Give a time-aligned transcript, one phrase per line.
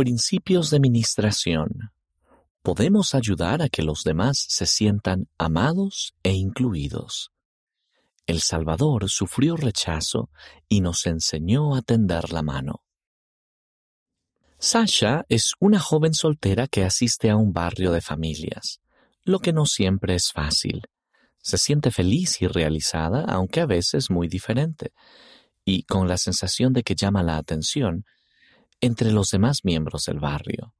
[0.00, 1.90] Principios de Ministración.
[2.62, 7.32] Podemos ayudar a que los demás se sientan amados e incluidos.
[8.24, 10.30] El Salvador sufrió rechazo
[10.70, 12.82] y nos enseñó a tender la mano.
[14.58, 18.80] Sasha es una joven soltera que asiste a un barrio de familias,
[19.22, 20.86] lo que no siempre es fácil.
[21.42, 24.94] Se siente feliz y realizada, aunque a veces muy diferente,
[25.62, 28.06] y con la sensación de que llama la atención
[28.80, 30.74] entre los demás miembros del barrio.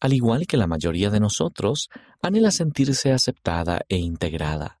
[0.00, 1.88] Al igual que la mayoría de nosotros,
[2.22, 4.80] anhela sentirse aceptada e integrada.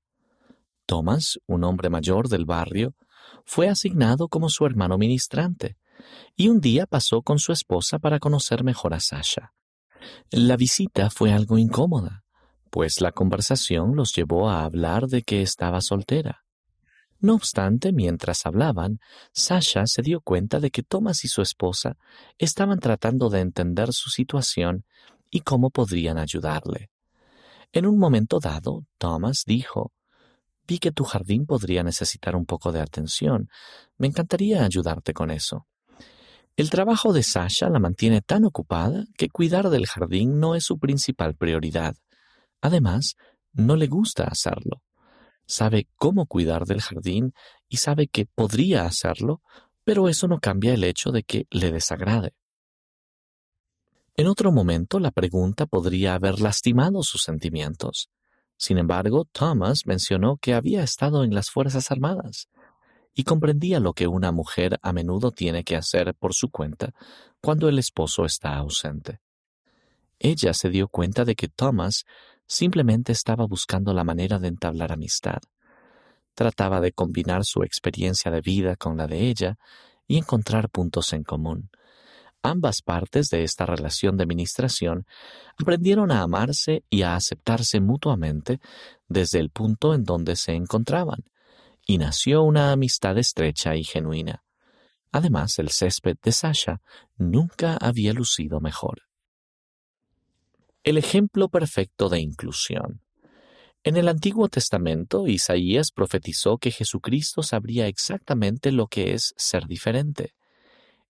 [0.86, 2.94] Thomas, un hombre mayor del barrio,
[3.44, 5.76] fue asignado como su hermano ministrante,
[6.36, 9.52] y un día pasó con su esposa para conocer mejor a Sasha.
[10.30, 12.24] La visita fue algo incómoda,
[12.70, 16.44] pues la conversación los llevó a hablar de que estaba soltera.
[17.20, 19.00] No obstante, mientras hablaban,
[19.32, 21.96] Sasha se dio cuenta de que Thomas y su esposa
[22.38, 24.84] estaban tratando de entender su situación
[25.28, 26.90] y cómo podrían ayudarle.
[27.72, 29.92] En un momento dado, Thomas dijo,
[30.66, 33.48] Vi que tu jardín podría necesitar un poco de atención.
[33.96, 35.66] Me encantaría ayudarte con eso.
[36.56, 40.78] El trabajo de Sasha la mantiene tan ocupada que cuidar del jardín no es su
[40.78, 41.96] principal prioridad.
[42.60, 43.16] Además,
[43.52, 44.82] no le gusta hacerlo
[45.48, 47.32] sabe cómo cuidar del jardín
[47.68, 49.42] y sabe que podría hacerlo,
[49.82, 52.34] pero eso no cambia el hecho de que le desagrade.
[54.14, 58.10] En otro momento la pregunta podría haber lastimado sus sentimientos.
[58.56, 62.48] Sin embargo, Thomas mencionó que había estado en las Fuerzas Armadas
[63.14, 66.92] y comprendía lo que una mujer a menudo tiene que hacer por su cuenta
[67.40, 69.20] cuando el esposo está ausente.
[70.18, 72.04] Ella se dio cuenta de que Thomas
[72.48, 75.38] Simplemente estaba buscando la manera de entablar amistad.
[76.34, 79.58] Trataba de combinar su experiencia de vida con la de ella
[80.06, 81.68] y encontrar puntos en común.
[82.42, 85.06] Ambas partes de esta relación de ministración
[85.60, 88.60] aprendieron a amarse y a aceptarse mutuamente
[89.08, 91.24] desde el punto en donde se encontraban,
[91.86, 94.42] y nació una amistad estrecha y genuina.
[95.12, 96.80] Además, el césped de Sasha
[97.16, 99.07] nunca había lucido mejor.
[100.84, 103.02] El ejemplo perfecto de inclusión.
[103.82, 110.34] En el Antiguo Testamento, Isaías profetizó que Jesucristo sabría exactamente lo que es ser diferente.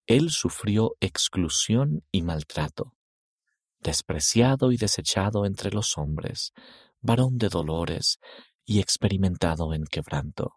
[0.06, 2.94] Él sufrió exclusión y maltrato.
[3.80, 6.52] Despreciado y desechado entre los hombres,
[7.00, 8.18] varón de dolores
[8.64, 10.56] y experimentado en quebranto.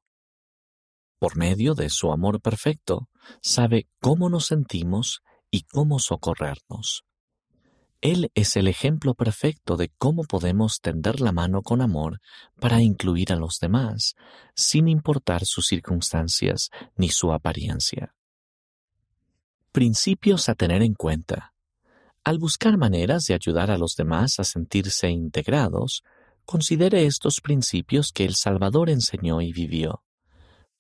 [1.19, 3.09] Por medio de su amor perfecto,
[3.41, 5.21] sabe cómo nos sentimos
[5.51, 7.03] y cómo socorrernos.
[8.01, 12.19] Él es el ejemplo perfecto de cómo podemos tender la mano con amor
[12.59, 14.15] para incluir a los demás,
[14.55, 18.15] sin importar sus circunstancias ni su apariencia.
[19.71, 21.53] Principios a tener en cuenta.
[22.23, 26.03] Al buscar maneras de ayudar a los demás a sentirse integrados,
[26.43, 30.03] considere estos principios que el Salvador enseñó y vivió.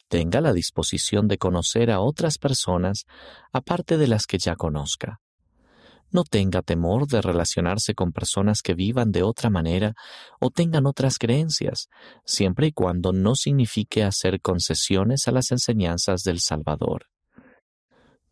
[0.07, 3.05] Tenga la disposición de conocer a otras personas
[3.53, 5.21] aparte de las que ya conozca
[6.11, 9.93] no tenga temor de relacionarse con personas que vivan de otra manera
[10.39, 11.87] o tengan otras creencias,
[12.25, 17.07] siempre y cuando no signifique hacer concesiones a las enseñanzas del Salvador.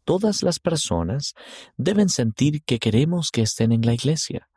[0.03, 1.33] Todas las personas
[1.77, 4.49] deben sentir que queremos que estén en la iglesia.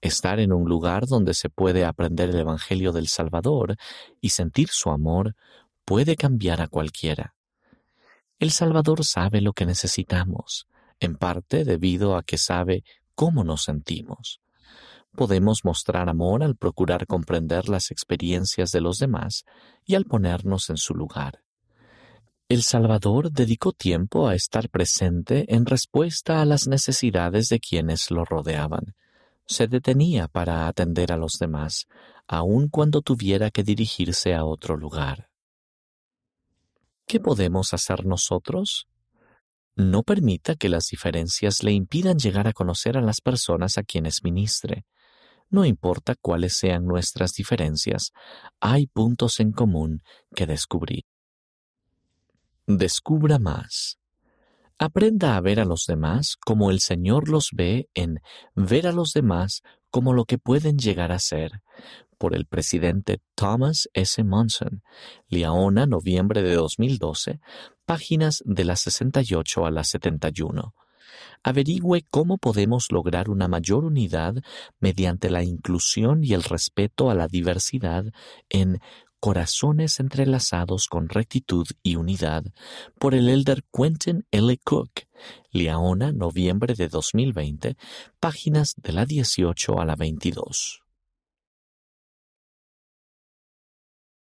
[0.00, 3.76] Estar en un lugar donde se puede aprender el Evangelio del Salvador
[4.20, 5.36] y sentir su amor
[5.84, 7.34] puede cambiar a cualquiera.
[8.38, 10.66] El Salvador sabe lo que necesitamos
[11.00, 12.84] en parte debido a que sabe
[13.14, 14.40] cómo nos sentimos.
[15.16, 19.44] Podemos mostrar amor al procurar comprender las experiencias de los demás
[19.84, 21.42] y al ponernos en su lugar.
[22.48, 28.24] El Salvador dedicó tiempo a estar presente en respuesta a las necesidades de quienes lo
[28.24, 28.94] rodeaban.
[29.46, 31.86] Se detenía para atender a los demás,
[32.26, 35.28] aun cuando tuviera que dirigirse a otro lugar.
[37.06, 38.86] ¿Qué podemos hacer nosotros?
[39.80, 44.22] No permita que las diferencias le impidan llegar a conocer a las personas a quienes
[44.22, 44.84] ministre.
[45.48, 48.12] No importa cuáles sean nuestras diferencias,
[48.60, 50.02] hay puntos en común
[50.34, 51.04] que descubrir.
[52.66, 53.98] Descubra más.
[54.78, 58.20] Aprenda a ver a los demás como el Señor los ve en
[58.54, 61.62] ver a los demás como lo que pueden llegar a ser,
[62.20, 64.22] por el presidente Thomas S.
[64.22, 64.82] Monson,
[65.28, 67.40] Liaona, noviembre de 2012,
[67.86, 70.74] páginas de las 68 a las 71.
[71.42, 74.34] Averigüe cómo podemos lograr una mayor unidad
[74.80, 78.04] mediante la inclusión y el respeto a la diversidad
[78.50, 78.82] en
[79.18, 82.44] Corazones entrelazados con rectitud y unidad,
[82.98, 84.58] por el elder Quentin L.
[84.62, 84.90] Cook,
[85.52, 87.76] Liaona, noviembre de 2020,
[88.18, 90.82] páginas de la 18 a la 22.